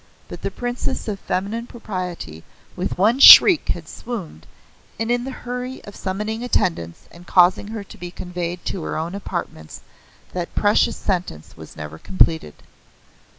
But 0.29 0.41
the 0.41 0.49
Princess 0.49 1.07
of 1.07 1.19
Feminine 1.19 1.67
Propriety 1.67 2.43
with 2.75 2.97
one 2.97 3.19
shriek 3.19 3.69
had 3.69 3.87
swooned 3.87 4.47
and 4.99 5.11
in 5.11 5.25
the 5.25 5.29
hurry 5.29 5.83
of 5.85 5.95
summoning 5.95 6.43
attendants 6.43 7.03
and 7.11 7.27
causing 7.27 7.67
her 7.67 7.83
to 7.83 7.97
be 7.99 8.09
conveyed 8.09 8.65
to 8.65 8.81
her 8.81 8.97
own 8.97 9.13
apartments 9.13 9.81
that 10.33 10.55
precious 10.55 10.97
sentence 10.97 11.55
was 11.55 11.75
never 11.77 11.99
completed. 11.99 12.55